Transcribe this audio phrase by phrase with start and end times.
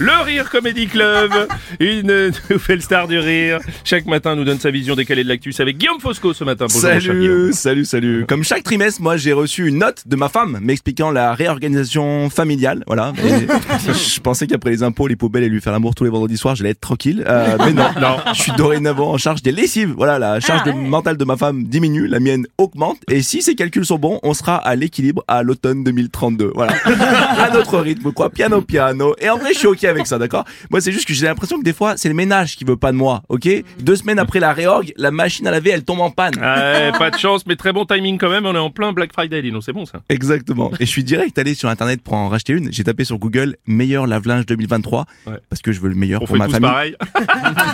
[0.00, 1.30] Le Rire Comedy Club,
[1.78, 3.58] une nouvelle star du rire.
[3.84, 6.64] Chaque matin nous donne sa vision décalée de l'actus avec Guillaume Fosco ce matin.
[6.72, 6.80] Bonjour.
[6.80, 8.24] Salut, salut, salut.
[8.26, 12.82] Comme chaque trimestre, moi j'ai reçu une note de ma femme m'expliquant la réorganisation familiale.
[12.86, 13.12] Voilà.
[13.22, 13.46] Et
[13.92, 16.54] je pensais qu'après les impôts, les poubelles et lui faire l'amour tous les vendredis soirs,
[16.54, 17.22] j'allais être tranquille.
[17.28, 18.16] Euh, mais non, non.
[18.34, 19.92] Je suis dorénavant en charge des lessives.
[19.94, 22.96] Voilà, la charge de- mentale de ma femme diminue, la mienne augmente.
[23.10, 26.52] Et si ces calculs sont bons, on sera à l'équilibre à l'automne 2032.
[26.54, 26.72] Voilà.
[27.38, 28.30] à notre rythme, quoi.
[28.30, 29.14] Piano, piano.
[29.20, 30.44] Et en vrai, je suis ok avec ça, d'accord?
[30.70, 32.92] Moi, c'est juste que j'ai l'impression que des fois, c'est le ménage qui veut pas
[32.92, 33.48] de moi, ok?
[33.80, 36.34] Deux semaines après la réorg, la machine à laver, elle tombe en panne.
[36.36, 38.46] Ouais, pas de chance, mais très bon timing quand même.
[38.46, 40.00] On est en plein Black Friday, dis donc, c'est bon ça.
[40.08, 40.70] Exactement.
[40.80, 42.72] Et je suis direct allé sur internet pour en racheter une.
[42.72, 45.34] J'ai tapé sur Google meilleur lave-linge 2023 Ouais.
[45.48, 46.68] parce que je veux le meilleur On pour fait ma tous famille.
[46.70, 46.96] pareil.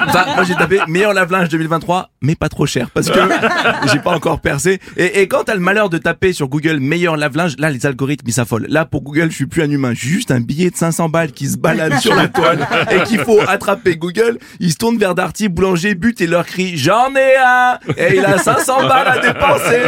[0.08, 3.18] Enfin, moi j'ai tapé meilleur lave-linge 2023 mais pas trop cher parce que
[3.92, 4.80] j'ai pas encore percé.
[4.96, 8.28] Et, et quand t'as le malheur de taper sur Google meilleur lave-linge, là les algorithmes
[8.28, 8.66] ils s'affolent.
[8.68, 11.08] Là pour Google je suis plus un humain, je suis juste un billet de 500
[11.08, 13.96] balles qui se balade sur la toile et qu'il faut attraper.
[13.96, 18.16] Google, ils se tournent vers Darty, boulanger, but et leur crie j'en ai un et
[18.16, 19.82] il a 500 balles à dépenser.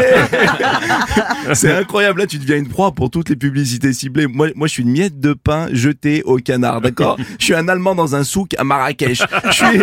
[1.55, 2.21] C'est incroyable.
[2.21, 4.27] Là, tu deviens une proie pour toutes les publicités ciblées.
[4.27, 7.17] Moi, moi, je suis une miette de pain jetée au canard, d'accord?
[7.39, 9.23] Je suis un Allemand dans un souk à Marrakech.
[9.47, 9.83] Je suis,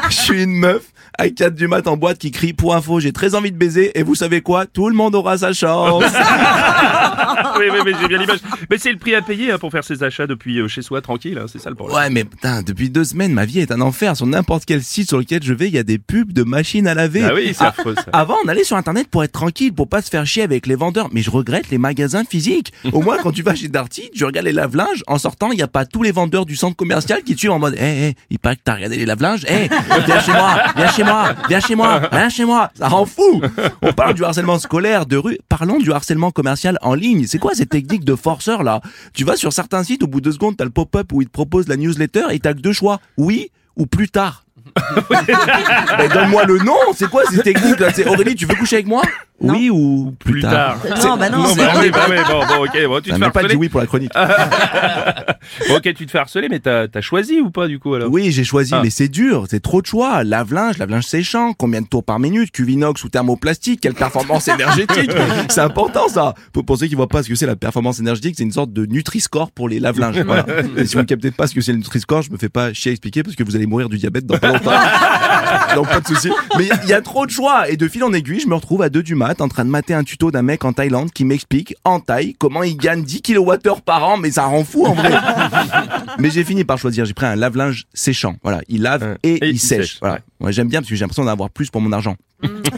[0.10, 0.82] je suis une meuf
[1.18, 3.98] à 4 du mat en boîte qui crie pour info, j'ai très envie de baiser
[3.98, 4.64] et vous savez quoi?
[4.66, 6.02] Tout le monde aura sa chance.
[7.58, 8.38] oui, oui, mais j'ai bien l'image.
[8.70, 11.00] Mais c'est le prix à payer hein, pour faire ses achats depuis euh, chez soi,
[11.02, 11.38] tranquille.
[11.38, 11.96] hein, c'est ça le problème.
[11.98, 14.16] Ouais, mais putain, depuis deux semaines, ma vie est un enfer.
[14.16, 16.86] Sur n'importe quel site sur lequel je vais, il y a des pubs de machines
[16.86, 17.24] à laver.
[17.24, 18.06] Ah oui, c'est affreux ça.
[18.12, 20.76] Avant, on allait sur Internet pour être tranquille, pour pas se faire chier avec les
[20.76, 21.08] vendeurs.
[21.12, 22.72] Mais je regrette les magasins physiques.
[22.92, 25.02] Au moins, quand tu vas chez Darty, tu regardes les lave-linges.
[25.06, 27.52] En sortant, il n'y a pas tous les vendeurs du centre commercial qui te suivent
[27.52, 29.44] en mode, hé, hé, il paraît que t'as regardé les lave-linges.
[29.44, 29.68] Hé,
[30.06, 32.70] viens chez moi, viens chez moi, viens chez moi, viens chez moi.
[32.74, 33.42] Ça rend fou.
[33.82, 35.38] On parle du harcèlement scolaire, de rue.
[35.48, 37.26] Parlons du harcèlement commercial en ligne.
[37.26, 38.80] C'est quoi cette technique de forceur, là?
[39.14, 41.26] Tu vas sur certains sites, au bout de deux secondes, t'as le pop-up où ils
[41.26, 43.00] te proposent la newsletter et t'as que deux choix.
[43.16, 44.44] Oui ou plus tard.
[45.98, 47.92] Mais donne-moi le nom, c'est quoi ces techniques là?
[47.92, 49.02] C'est Aurélie, tu veux coucher avec moi?
[49.42, 50.78] Oui ou plus, Plus tard.
[50.82, 53.10] C'est- Non, bah non, Non, c'est- bah oui, bah oui, bon, bon, ok, bon, tu
[53.10, 54.12] te fais pas dit oui pour la chronique.
[54.14, 58.10] Bon, ok, tu te fais harceler, mais t'as as choisi ou pas du coup alors?
[58.10, 58.80] Oui, j'ai choisi, Ah.
[58.82, 60.22] mais c'est dur, c'est trop de choix.
[60.24, 65.10] Lave-linge, lave-linge séchant, combien de tours par minute, cuvinox ou thermoplastique, quelle performance énergétique.
[65.48, 66.34] C'est important ça.
[66.52, 68.72] Pour, pour ceux qui voient pas ce que c'est la performance énergétique, c'est une sorte
[68.72, 70.20] de Nutri-Score pour les lave-linges.
[70.20, 70.46] Voilà.
[70.86, 72.90] Si vous ne captez pas ce que c'est le Nutri-Score, je me fais pas chier
[72.90, 74.70] à expliquer parce que vous allez mourir du diabète dans pas longtemps.
[75.74, 76.30] Donc pas de souci.
[76.58, 78.54] Mais il y y, a trop de choix et de fil en aiguille, je me
[78.54, 81.10] retrouve à 2 du mat en train de mater un tuto d'un mec en Thaïlande
[81.10, 84.84] qui m'explique en taille comment il gagne 10 kWh par an, mais ça rend fou
[84.84, 85.10] en vrai.
[86.18, 88.36] mais j'ai fini par choisir, j'ai pris un lave-linge séchant.
[88.42, 89.78] Voilà, il lave et, et il il sèche.
[89.78, 89.98] sèche.
[90.00, 90.18] Voilà.
[90.42, 92.16] Ouais, j'aime bien parce que j'ai l'impression d'avoir plus pour mon argent.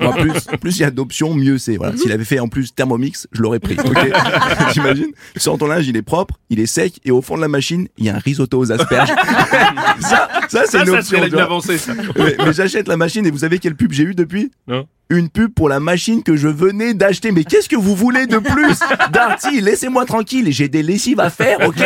[0.01, 1.77] Moi, plus, plus il y a d'options, mieux c'est.
[1.79, 1.97] Voilà.
[1.97, 3.77] S'il avait fait en plus Thermomix, je l'aurais pris.
[3.83, 3.95] Ok
[4.73, 7.41] T'imagines Tu sors ton linge, il est propre, il est sec, et au fond de
[7.41, 9.09] la machine, il y a un risotto aux asperges.
[10.01, 11.25] ça, ça c'est Ça, une ça option.
[11.25, 11.93] une avancée ça.
[12.17, 15.29] mais mais j'achète la machine et vous savez quelle pub j'ai eu depuis Non une
[15.29, 17.31] pub pour la machine que je venais d'acheter.
[17.31, 18.79] Mais qu'est-ce que vous voulez de plus?
[19.13, 21.77] Darty, laissez-moi tranquille, j'ai des lessives à faire, ok?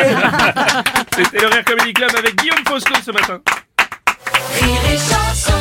[1.17, 3.41] C'était le Rire Comedy Club avec Guillaume Fosco ce matin.
[4.61, 5.53] Rire et chanson